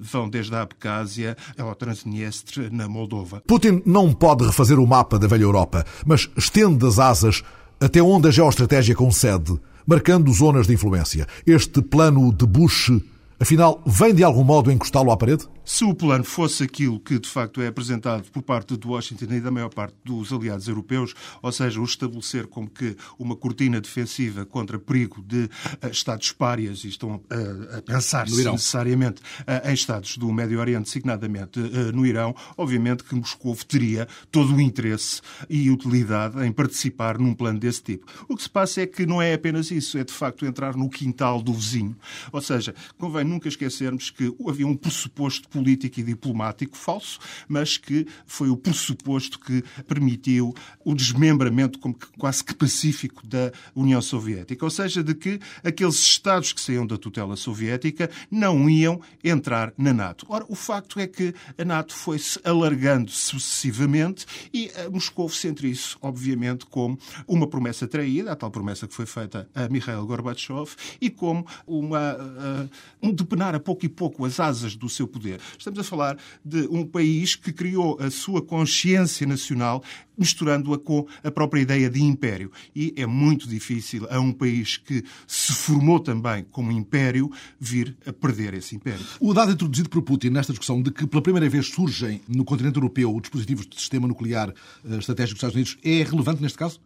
[0.00, 3.42] vão desde a Abcásia ao Transnistria na Moldova.
[3.46, 7.42] Putin não pode refazer o mapa da velha Europa, mas estende as asas
[7.80, 11.26] até onde a geoestratégia concede, marcando zonas de influência.
[11.46, 12.92] Este plano de Bush,
[13.38, 15.46] afinal, vem de algum modo encostá-lo à parede?
[15.72, 19.40] Se o plano fosse aquilo que de facto é apresentado por parte de Washington e
[19.40, 24.44] da maior parte dos aliados europeus, ou seja, o estabelecer como que uma cortina defensiva
[24.44, 30.18] contra perigo de uh, Estados párias, e estão uh, a pensar-se necessariamente uh, em Estados
[30.18, 31.60] do Médio Oriente, designadamente
[31.94, 37.60] no Irão, obviamente que Moscou teria todo o interesse e utilidade em participar num plano
[37.60, 38.06] desse tipo.
[38.28, 40.90] O que se passa é que não é apenas isso, é de facto entrar no
[40.90, 41.96] quintal do vizinho.
[42.32, 48.06] Ou seja, convém nunca esquecermos que havia um pressuposto político e diplomático falso, mas que
[48.26, 54.64] foi o pressuposto que permitiu o desmembramento como que, quase que pacífico da União Soviética.
[54.64, 59.92] Ou seja, de que aqueles Estados que saíam da tutela soviética não iam entrar na
[59.92, 60.26] NATO.
[60.28, 65.98] Ora, o facto é que a NATO foi-se alargando sucessivamente e eh, Moscou sente isso,
[66.00, 70.70] obviamente, como uma promessa traída, a tal promessa que foi feita a Mikhail Gorbachev,
[71.00, 72.70] e como uma, uh,
[73.02, 75.40] um depenar a pouco e pouco as asas do seu poder.
[75.58, 79.82] Estamos a falar de um país que criou a sua consciência nacional
[80.20, 82.52] misturando-a com a própria ideia de império.
[82.76, 88.12] E é muito difícil a um país que se formou também como império vir a
[88.12, 89.04] perder esse império.
[89.18, 92.76] O dado introduzido por Putin nesta discussão de que pela primeira vez surgem no continente
[92.76, 94.52] europeu dispositivos de sistema nuclear
[94.84, 96.80] eh, estratégico dos Estados Unidos é relevante neste caso?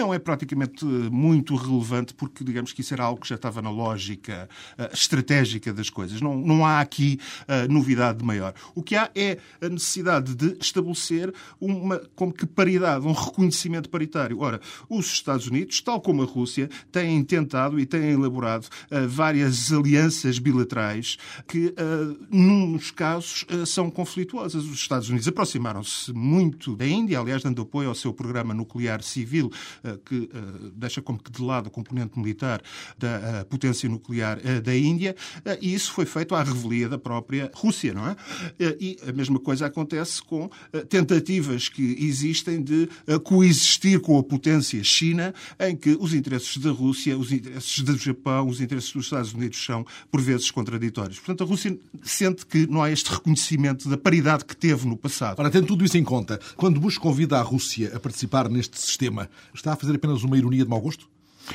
[0.00, 3.70] Não é praticamente muito relevante, porque digamos que isso era algo que já estava na
[3.70, 6.22] lógica uh, estratégica das coisas.
[6.22, 8.54] Não, não há aqui uh, novidade maior.
[8.74, 14.40] O que há é a necessidade de estabelecer uma como que paridade, um reconhecimento paritário.
[14.40, 14.58] Ora,
[14.88, 20.38] os Estados Unidos, tal como a Rússia, têm tentado e têm elaborado uh, várias alianças
[20.38, 21.74] bilaterais que,
[22.30, 24.64] nos casos, são conflituosas.
[24.64, 29.50] Os Estados Unidos aproximaram-se muito da Índia, aliás, dando apoio ao seu programa nuclear civil
[29.89, 32.62] eh, que eh, deixa como que de lado a componente militar
[32.98, 35.14] da eh, potência nuclear da Índia,
[35.60, 38.16] e isso foi feito à revelia da própria Rússia, não é?
[38.80, 40.50] E a mesma coisa acontece com
[40.88, 42.88] tentativas que existem de
[43.24, 48.48] coexistir com a potência China, em que os interesses da Rússia, os interesses do Japão,
[48.48, 51.18] os interesses dos Estados Unidos são, por vezes, contraditórios.
[51.18, 55.36] Portanto, a Rússia sente que não há este reconhecimento da paridade que teve no passado.
[55.36, 59.28] Para tendo tudo isso em conta, quando Bush convida a Rússia a participar neste sistema,
[59.54, 61.08] está está a fazer apenas uma ironia de mau gosto?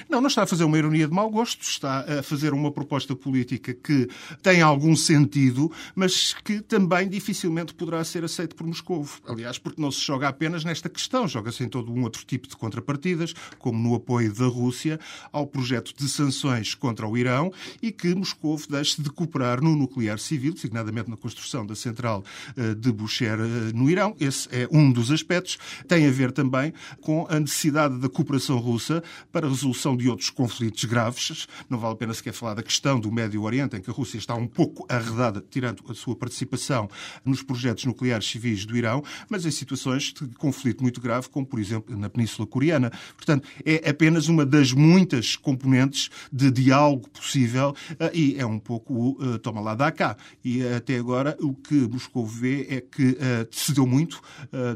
[0.09, 3.15] Não, não está a fazer uma ironia de mau gosto, está a fazer uma proposta
[3.15, 4.07] política que
[4.41, 9.07] tem algum sentido, mas que também dificilmente poderá ser aceito por Moscou.
[9.27, 12.55] Aliás, porque não se joga apenas nesta questão, joga-se em todo um outro tipo de
[12.55, 14.99] contrapartidas, como no apoio da Rússia
[15.31, 20.19] ao projeto de sanções contra o Irão e que Moscou deixe de cooperar no nuclear
[20.19, 22.23] civil, designadamente na construção da central
[22.55, 24.15] eh, de Bushehr eh, no Irão.
[24.19, 25.57] Esse é um dos aspectos.
[25.87, 30.29] Tem a ver também com a necessidade da cooperação russa para resolução resolução de outros
[30.29, 31.47] conflitos graves.
[31.69, 34.17] Não vale a pena sequer falar da questão do Médio Oriente, em que a Rússia
[34.17, 36.89] está um pouco arredada, tirando a sua participação
[37.23, 41.59] nos projetos nucleares civis do Irão, mas em situações de conflito muito grave, como por
[41.59, 42.91] exemplo na Península Coreana.
[43.15, 48.93] Portanto, é apenas uma das muitas componentes de diálogo possível eh, e é um pouco
[48.93, 50.17] o uh, toma lá da cá.
[50.43, 54.21] E uh, até agora o que Moscou vê é que uh, cedeu muito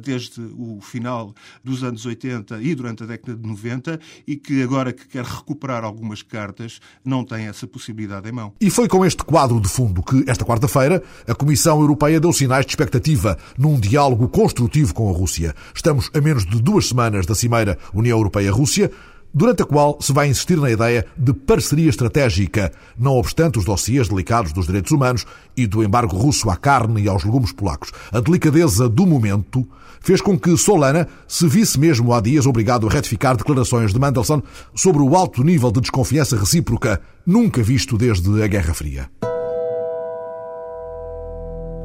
[0.04, 4.88] desde o final dos anos 80 e durante a década de 90 e que agora
[4.93, 8.54] que quer recuperar algumas cartas não tem essa possibilidade em mão.
[8.60, 12.65] E foi com este quadro de fundo que, esta quarta-feira, a Comissão Europeia deu sinais
[12.65, 15.56] de expectativa num diálogo construtivo com a Rússia.
[15.73, 18.91] Estamos a menos de duas semanas da Cimeira União Europeia-Rússia
[19.34, 24.08] durante a qual se vai insistir na ideia de parceria estratégica, não obstante os dossiês
[24.08, 27.92] delicados dos direitos humanos e do embargo russo à carne e aos legumes polacos.
[28.12, 29.68] A delicadeza do momento
[30.02, 34.42] fez com que Solana se visse mesmo há dias obrigado a retificar declarações de Mendelssohn
[34.74, 39.10] sobre o alto nível de desconfiança recíproca nunca visto desde a Guerra Fria.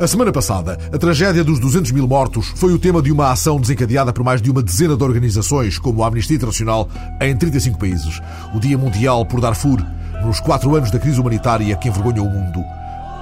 [0.00, 3.60] A semana passada, a tragédia dos 200 mil mortos foi o tema de uma ação
[3.60, 6.88] desencadeada por mais de uma dezena de organizações, como a Amnistia Internacional,
[7.20, 8.20] em 35 países.
[8.52, 9.80] O Dia Mundial por Darfur
[10.24, 12.60] nos quatro anos da crise humanitária que envergonhou o mundo.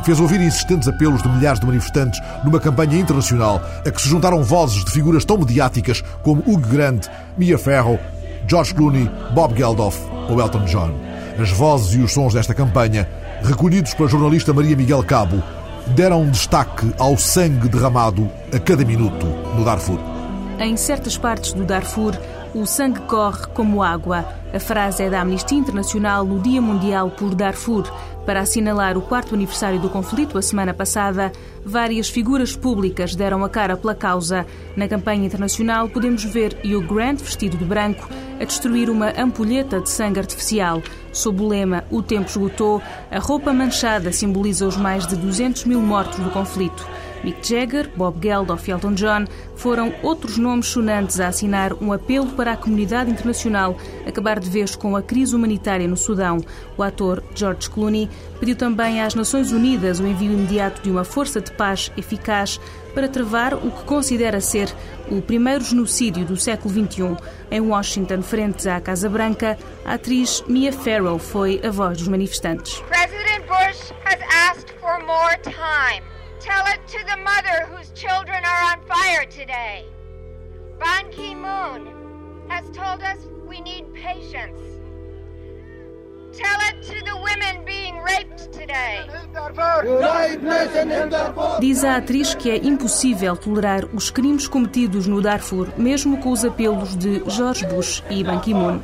[0.02, 4.42] Fez ouvir insistentes apelos de milhares de manifestantes numa campanha internacional a que se juntaram
[4.42, 7.06] vozes de figuras tão mediáticas como Hugh Grant,
[7.36, 8.00] Mia Farrow,
[8.48, 10.90] George Clooney, Bob Geldof ou Elton John.
[11.38, 13.06] As vozes e os sons desta campanha,
[13.42, 15.42] recolhidos pela jornalista Maria Miguel Cabo,
[15.88, 19.98] deram destaque ao sangue derramado a cada minuto no Darfur.
[20.58, 22.16] Em certas partes do Darfur,
[22.54, 24.24] o sangue corre como água.
[24.52, 27.90] A frase é da Amnistia Internacional no Dia Mundial por Darfur.
[28.26, 31.32] Para assinalar o quarto aniversário do conflito, a semana passada,
[31.64, 34.46] várias figuras públicas deram a cara pela causa.
[34.76, 38.08] Na campanha internacional, podemos ver Hugh Grant, vestido de branco,
[38.42, 40.82] a destruir uma ampulheta de sangue artificial.
[41.12, 45.80] Sob o lema O tempo esgotou, a roupa manchada simboliza os mais de 200 mil
[45.80, 46.84] mortos do conflito.
[47.24, 49.24] Mick Jagger, Bob Geldof e Elton John
[49.56, 54.74] foram outros nomes sonantes a assinar um apelo para a comunidade internacional acabar de vez
[54.74, 56.38] com a crise humanitária no Sudão.
[56.76, 61.40] O ator George Clooney pediu também às Nações Unidas o envio imediato de uma força
[61.40, 62.60] de paz eficaz
[62.94, 64.68] para travar o que considera ser
[65.10, 67.16] o primeiro genocídio do século XXI.
[67.50, 72.82] Em Washington, frente à Casa Branca, a atriz Mia Farrow foi a voz dos manifestantes.
[72.88, 76.11] President Bush has asked for more time.
[76.42, 79.86] Tell it to the mother whose children are on fire today.
[80.80, 81.86] Ban Ki moon
[82.48, 84.58] has told us we need patience.
[86.32, 89.06] Tell it to the women being raped today.
[91.60, 96.44] Diz a atriz que é impossível tolerar os crimes cometidos no Darfur, mesmo com os
[96.44, 98.80] apelos de George Bush e Ban Ki-moon.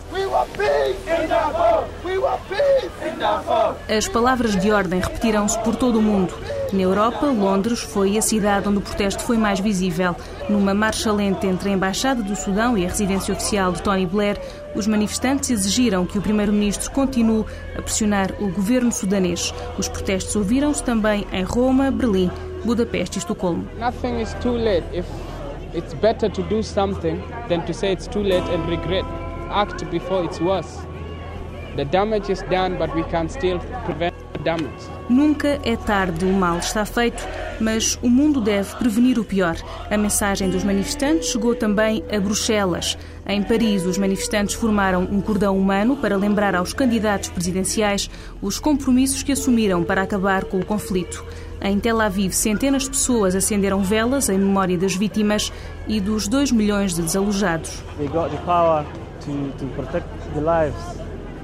[3.89, 6.35] As palavras de ordem repetiram-se por todo o mundo.
[6.71, 10.15] Na Europa, Londres foi a cidade onde o protesto foi mais visível.
[10.51, 14.39] Numa marcha lenta entre a Embaixada do Sudão e a residência oficial de Tony Blair,
[14.75, 19.55] os manifestantes exigiram que o primeiro-ministro continue a pressionar o governo sudanês.
[19.79, 22.31] Os protestos ouviram-se também em Roma, Berlim,
[22.65, 23.67] Budapeste e Estocolmo.
[30.39, 30.59] Do.
[31.77, 34.28] The damage is done, but we can still prevent.
[35.09, 37.27] Nunca é tarde, o mal está feito,
[37.61, 39.57] mas o mundo deve prevenir o pior.
[39.91, 42.97] A mensagem dos manifestantes chegou também a Bruxelas.
[43.27, 49.23] Em Paris, os manifestantes formaram um cordão humano para lembrar aos candidatos presidenciais os compromissos
[49.23, 51.25] que assumiram para acabar com o conflito.
[51.61, 55.53] Em Tel Aviv, centenas de pessoas acenderam velas em memória das vítimas
[55.89, 57.83] e dos 2 milhões de desalojados.
[57.97, 58.85] They got the power
[59.23, 60.81] to, to protect the lives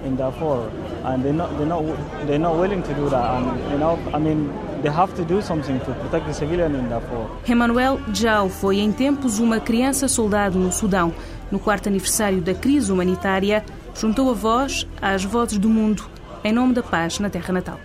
[0.07, 0.71] in Darfur,
[1.05, 1.83] and they're not, they're not,
[2.27, 3.25] they're not willing to do that.
[3.37, 4.51] And you know, I mean,
[4.83, 7.29] they have to do something to protect the civilian in Darfur.
[7.47, 11.12] Emmanuel Jau foi em tempos uma criança soldado no Sudão.
[11.51, 13.64] No quarto aniversário da crise humanitária,
[13.95, 16.05] juntou a voz às vozes do mundo
[16.43, 17.81] em nome da paz na terra natal.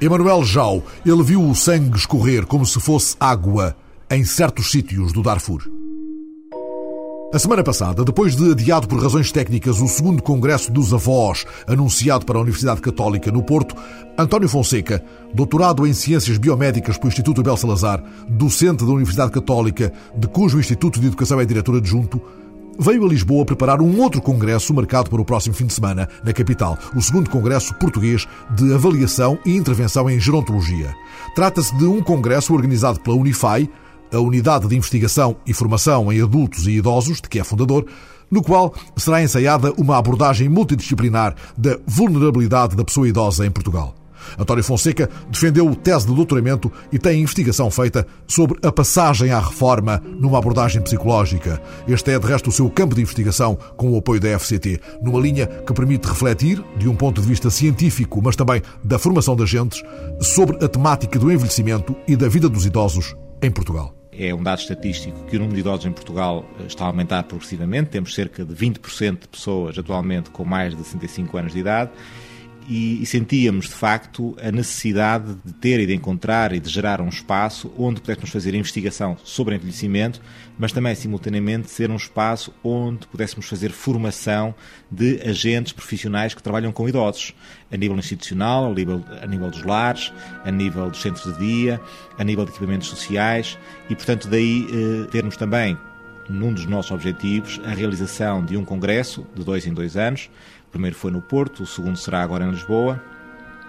[0.00, 3.76] Emmanuel Jau, ele viu o sangue escorrer como se fosse água
[4.10, 5.79] em certos sítios do Darfur.
[7.32, 12.26] A semana passada, depois de adiado por razões técnicas o segundo Congresso dos Avós, anunciado
[12.26, 13.76] para a Universidade Católica no Porto,
[14.18, 15.00] António Fonseca,
[15.32, 20.98] doutorado em Ciências Biomédicas pelo Instituto Abel Salazar, docente da Universidade Católica, de cujo Instituto
[20.98, 22.20] de Educação é diretor adjunto,
[22.76, 26.32] veio a Lisboa preparar um outro congresso marcado para o próximo fim de semana, na
[26.32, 30.92] capital, o segundo Congresso Português de Avaliação e Intervenção em Gerontologia.
[31.36, 33.70] Trata-se de um congresso organizado pela Unifai,
[34.12, 37.86] a Unidade de Investigação e Formação em Adultos e Idosos, de que é fundador,
[38.30, 43.94] no qual será ensaiada uma abordagem multidisciplinar da vulnerabilidade da pessoa idosa em Portugal.
[44.38, 50.02] António Fonseca defendeu tese de doutoramento e tem investigação feita sobre a passagem à reforma
[50.04, 51.60] numa abordagem psicológica.
[51.88, 55.20] Este é, de resto, o seu campo de investigação com o apoio da FCT, numa
[55.20, 59.42] linha que permite refletir, de um ponto de vista científico, mas também da formação de
[59.42, 59.82] agentes,
[60.20, 64.58] sobre a temática do envelhecimento e da vida dos idosos em Portugal é um dado
[64.58, 67.90] estatístico que o número de idosos em Portugal eh, está a aumentar progressivamente.
[67.90, 71.90] Temos cerca de 20% de pessoas atualmente com mais de 65 anos de idade
[72.68, 77.00] e, e, sentíamos de facto a necessidade de ter e de encontrar e de gerar
[77.00, 80.20] um espaço onde pudéssemos fazer investigação sobre envelhecimento,
[80.58, 84.54] mas também simultaneamente ser um espaço onde pudéssemos fazer formação
[84.90, 87.34] de agentes profissionais que trabalham com idosos,
[87.70, 90.12] a nível institucional, a nível, a nível dos lares,
[90.44, 91.80] a nível dos centros de dia,
[92.18, 93.58] a nível de equipamentos sociais
[93.88, 95.76] e, portanto, daí eh, termos também
[96.30, 100.30] num dos nossos objetivos, a realização de um congresso de dois em dois anos,
[100.70, 103.02] o primeiro foi no Porto, o segundo será agora em Lisboa,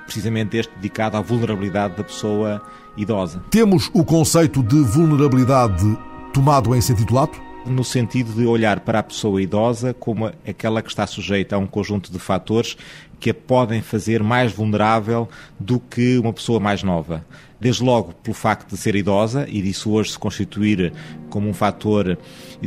[0.05, 2.61] precisamente este dedicado à vulnerabilidade da pessoa
[2.95, 3.41] idosa.
[3.49, 5.97] Temos o conceito de vulnerabilidade
[6.31, 7.41] tomado em sentido lato?
[7.65, 11.67] No sentido de olhar para a pessoa idosa como aquela que está sujeita a um
[11.67, 12.75] conjunto de fatores
[13.19, 17.23] que a podem fazer mais vulnerável do que uma pessoa mais nova.
[17.59, 20.91] Desde logo pelo facto de ser idosa e disso hoje se constituir
[21.29, 22.17] como um fator, eu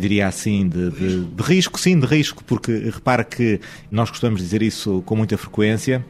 [0.01, 4.45] diria assim, de, de, de risco, sim, de risco, porque repara que nós gostamos de
[4.45, 6.05] dizer isso com muita frequência.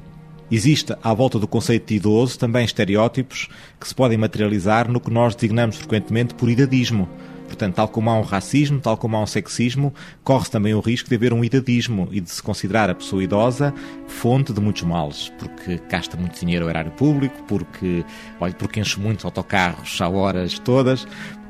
[0.51, 3.49] Existe à volta do conceito de idoso também estereótipos
[3.81, 7.09] que se podem materializar no que nós designamos frequentemente por idadismo.
[7.47, 11.09] Portanto, tal como há um racismo, tal como há um sexismo, corre-se também o risco
[11.09, 13.73] de haver um idadismo e de se considerar a pessoa idosa
[14.07, 18.05] fonte de muitos males, porque gasta muito dinheiro ao erário público, porque,
[18.41, 21.07] olha, porque enche muitos autocarros a horas todas,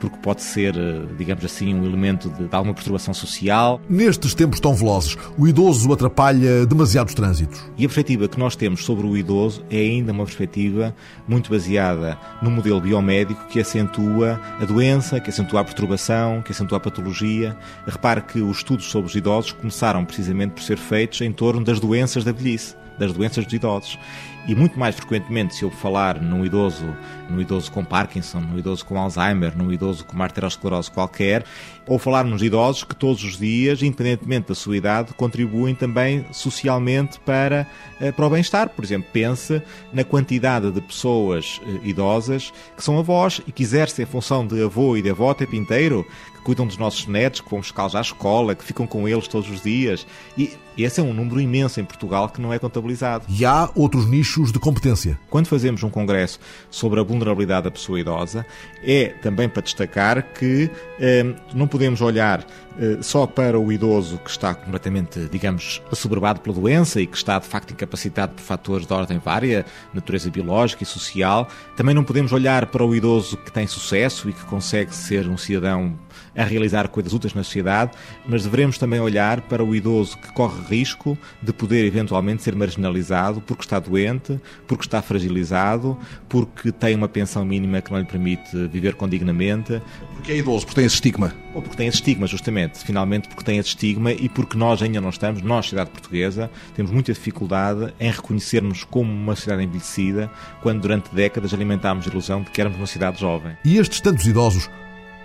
[0.09, 3.81] porque pode ser, eh, digamos assim, um elemento de, de, alguma perturbação social.
[3.89, 7.61] Nestes tempos tão velozes, o idoso atrapalha demasiados trânsitos.
[7.77, 10.95] E a perspectiva que nós temos sobre o idoso é ainda uma perspectiva
[11.27, 16.79] muito baseada no modelo biomédico que acentua a doença, que acentua a perturbação, que acentua
[16.79, 17.57] a patologia.
[17.87, 21.81] Repare que os estudos sobre os idosos começaram precisamente por ser feitos em torno das
[21.81, 23.99] doenças da velhice das doenças dos idosos.
[24.47, 26.85] E muito mais frequentemente, se eu falar num idoso,
[27.31, 31.45] num idoso com Parkinson, num idoso com Alzheimer, num idoso com uma arteriosclerose qualquer,
[31.87, 37.19] ou falar nos idosos que todos os dias, independentemente da sua idade, contribuem também socialmente
[37.21, 37.67] para,
[37.99, 38.69] eh, para o bem-estar.
[38.69, 44.05] Por exemplo, pense na quantidade de pessoas eh, idosas que são avós e que exercem
[44.05, 46.07] a função de avô e de avó tempo inteiro,
[46.45, 49.63] cuidam dos nossos netos, que vão buscá-los à escola, que ficam com eles todos os
[49.63, 50.07] dias.
[50.37, 53.25] E esse é um número imenso em Portugal que não é contabilizado.
[53.29, 55.19] E há outros nichos de competência.
[55.31, 56.39] Quando fazemos um congresso
[56.71, 58.45] sobre a vulnerabilidade da pessoa idosa,
[58.83, 62.47] é também para destacar que eh, não podemos olhar
[62.79, 67.39] eh, só para o idoso que está completamente, digamos, assoberbado pela doença e que está
[67.39, 71.49] de facto incapacitado por fatores de ordem vária, natureza biológica e social.
[71.77, 75.37] Também não podemos olhar para o idoso que tem sucesso e que consegue ser um
[75.37, 75.97] cidadão
[76.37, 77.93] a realizar coisas úteis na sociedade,
[78.27, 83.41] mas devemos também olhar para o idoso que corre risco de poder eventualmente ser marginalizado
[83.41, 85.97] porque está doente, porque está fragilizado,
[86.29, 89.81] porque tem uma pensão mínima que não lhe permite viver condignamente.
[90.15, 91.35] Porque é idoso, porque tem esse estigma.
[91.55, 92.79] Ou porque tem esse estigma, justamente.
[92.85, 96.91] Finalmente, porque tem esse estigma e porque nós ainda não estamos, nós, sociedade portuguesa, temos
[96.91, 100.31] muita dificuldade em reconhecermos como uma sociedade envelhecida
[100.63, 103.57] quando durante décadas alimentámos a ilusão de que éramos uma cidade jovem.
[103.65, 104.69] E estes tantos idosos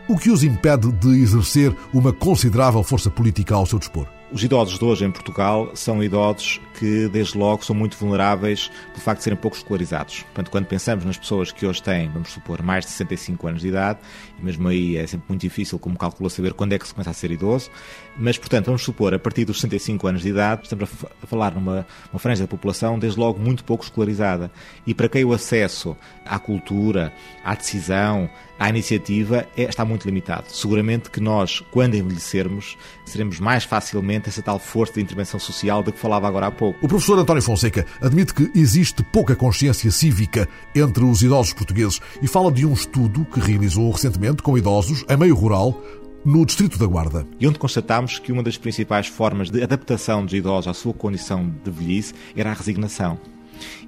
[0.10, 4.08] o que os impede de exercer uma considerável força política ao seu dispor?
[4.32, 9.02] Os idosos de hoje em Portugal são idosos que, desde logo, são muito vulneráveis pelo
[9.02, 10.24] facto de serem pouco escolarizados.
[10.24, 13.68] Portanto, quando pensamos nas pessoas que hoje têm, vamos supor, mais de 65 anos de
[13.68, 14.00] idade,
[14.40, 17.10] e mesmo aí é sempre muito difícil, como calcula, saber quando é que se começa
[17.10, 17.70] a ser idoso,
[18.18, 20.90] mas, portanto, vamos supor, a partir dos 65 anos de idade, estamos
[21.24, 24.52] a falar numa uma franja da população, desde logo, muito pouco escolarizada.
[24.86, 27.14] E para quem o acesso à cultura,
[27.44, 30.46] à decisão, à iniciativa é, está muito limitado.
[30.50, 35.94] Seguramente que nós, quando envelhecermos, seremos mais facilmente essa tal força de intervenção social de
[35.94, 36.69] que falava agora há pouco.
[36.82, 42.28] O professor António Fonseca admite que existe pouca consciência cívica entre os idosos portugueses e
[42.28, 45.82] fala de um estudo que realizou recentemente com idosos em meio rural
[46.26, 47.26] no Distrito da Guarda.
[47.40, 51.54] E onde constatámos que uma das principais formas de adaptação dos idosos à sua condição
[51.64, 53.20] de velhice era a resignação.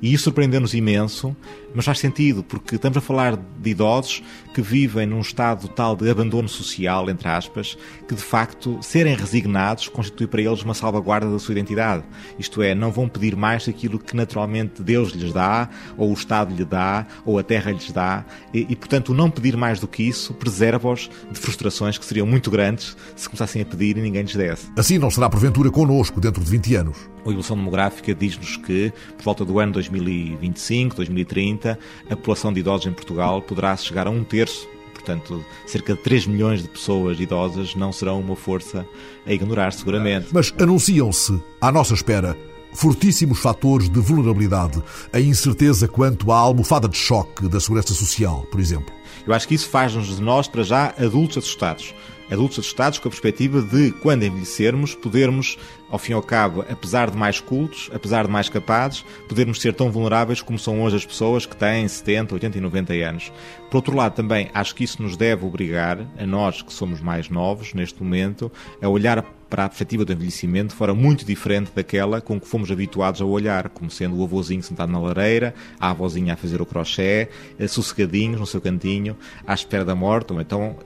[0.02, 1.36] E isso surpreendeu-nos imenso,
[1.76, 4.24] mas faz sentido, porque estamos a falar de idosos
[4.54, 7.78] que vivem num estado tal de abandono social, entre aspas,
[8.08, 12.04] que de facto serem resignados constitui para eles uma salvaguarda da sua identidade.
[12.38, 16.54] Isto é, não vão pedir mais aquilo que naturalmente Deus lhes dá, ou o Estado
[16.54, 20.04] lhe dá, ou a terra lhes dá, e, e portanto não pedir mais do que
[20.04, 24.36] isso preserva-os de frustrações que seriam muito grandes se começassem a pedir e ninguém lhes
[24.36, 24.68] desse.
[24.76, 27.12] Assim não será porventura connosco dentro de 20 anos.
[27.24, 32.88] A evolução demográfica diz-nos que, por volta do ano 2025, 2030, a população de idosos
[32.88, 34.70] em Portugal poderá chegar a um terço
[35.02, 38.88] portanto, cerca de 3 milhões de pessoas idosas não serão uma força
[39.26, 40.28] a ignorar, seguramente.
[40.32, 42.38] Mas anunciam-se, à nossa espera,
[42.74, 48.60] fortíssimos fatores de vulnerabilidade, a incerteza quanto à almofada de choque da segurança social, por
[48.60, 48.94] exemplo.
[49.26, 51.94] Eu acho que isso faz-nos de nós, para já, adultos assustados
[52.32, 55.58] adultos assustados com a perspectiva de, quando envelhecermos, podermos,
[55.90, 59.74] ao fim e ao cabo, apesar de mais cultos, apesar de mais capazes, podermos ser
[59.74, 63.34] tão vulneráveis como são hoje as pessoas que têm 70, 80 e 90 anos.
[63.70, 67.30] Por outro lado, também acho que isso nos deve obrigar, a nós que somos mais
[67.30, 68.50] novos neste momento,
[68.82, 72.72] a olhar para a perspectiva do envelhecimento de forma muito diferente daquela com que fomos
[72.72, 76.66] habituados a olhar, como sendo o avôzinho sentado na lareira, a avózinha a fazer o
[76.66, 77.28] crochê,
[77.68, 80.78] sossegadinhos no seu cantinho, à espera da morte, ou então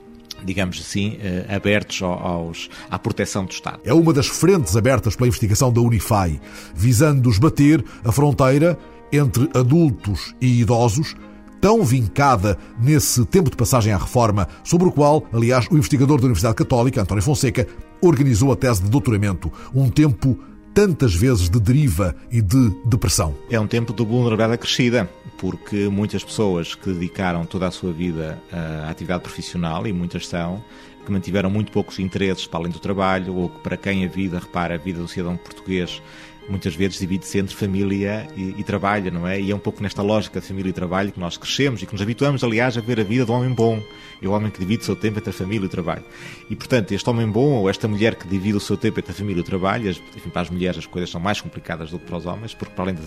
[0.44, 3.80] digamos assim, eh, abertos aos, à proteção do Estado.
[3.84, 6.38] É uma das frentes abertas pela investigação da Unifai,
[6.74, 8.78] visando esbater a fronteira
[9.10, 11.14] entre adultos e idosos,
[11.60, 16.24] tão vincada nesse tempo de passagem à reforma, sobre o qual, aliás, o investigador da
[16.24, 17.66] Universidade Católica, António Fonseca,
[18.00, 19.52] organizou a tese de doutoramento.
[19.74, 20.38] Um tempo
[20.74, 23.34] tantas vezes de deriva e de depressão.
[23.50, 28.38] É um tempo de vulnerabilidade crescida, porque muitas pessoas que dedicaram toda a sua vida
[28.52, 30.62] à atividade profissional, e muitas são,
[31.06, 34.38] que mantiveram muito poucos interesses para além do trabalho, ou que para quem a vida,
[34.38, 36.02] repara, a vida do cidadão português
[36.48, 39.40] muitas vezes divide-se entre família e, e, trabalho, não é?
[39.40, 41.92] E é um pouco nesta lógica de família e trabalho que nós crescemos e que
[41.92, 43.82] nos habituamos, aliás, a ver a vida do homem bom.
[44.22, 46.04] É o homem que divide o seu tempo entre a família e o trabalho.
[46.48, 49.14] E, portanto, este homem bom ou esta mulher que divide o seu tempo entre a
[49.14, 52.06] família e o trabalho, enfim, para as mulheres as coisas são mais complicadas do que
[52.06, 53.02] para os homens, porque para além de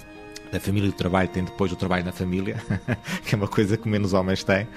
[0.52, 2.62] da família e do trabalho tem depois o trabalho na família,
[3.24, 4.68] que é uma coisa que menos homens têm.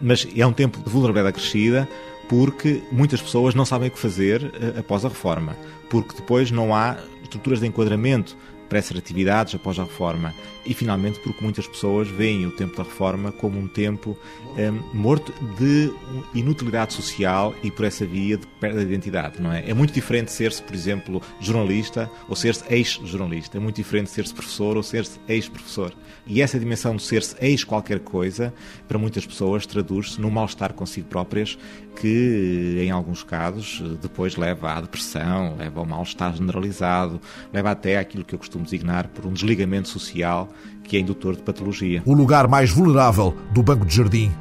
[0.00, 1.88] Mas é um tempo de vulnerabilidade crescida,
[2.28, 5.56] porque muitas pessoas não sabem o que fazer uh, após a reforma,
[5.88, 6.96] porque depois não há
[7.30, 8.36] estruturas de enquadramento
[8.68, 10.34] para essas atividades após a reforma
[10.70, 14.16] e finalmente porque muitas pessoas veem o tempo da reforma como um tempo
[14.56, 15.92] um, morto de
[16.32, 19.68] inutilidade social e por essa via de perda de identidade, não é?
[19.68, 24.76] É muito diferente ser-se, por exemplo, jornalista ou ser-se ex-jornalista, é muito diferente ser-se professor
[24.76, 25.92] ou ser-se ex-professor.
[26.24, 28.54] E essa dimensão de ser-se ex qualquer coisa,
[28.86, 31.58] para muitas pessoas traduz-se num mal-estar consigo próprias
[32.00, 37.20] que, em alguns casos, depois leva à depressão, leva ao mal-estar generalizado,
[37.52, 40.48] leva até àquilo que eu costumo designar por um desligamento social
[40.90, 42.02] que é indutor de patologia.
[42.04, 44.32] O lugar mais vulnerável do banco de jardim,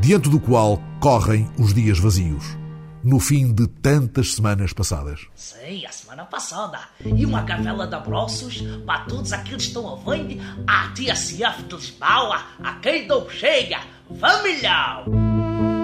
[0.00, 2.56] diante do qual correm os dias vazios.
[3.02, 5.26] No fim de tantas semanas passadas.
[5.34, 6.78] Sei, a semana passada.
[7.04, 12.40] E uma gavela de abraços para todos aqueles que estão ouvindo a TSF de Lisboa,
[12.62, 13.80] a quem dou cheia.
[14.20, 15.75] Família!